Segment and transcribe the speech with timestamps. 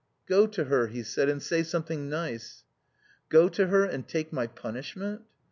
[0.27, 2.63] _""Go to her," he said, "and say something nice."
[3.29, 5.21] "Go to her and take my punishment?"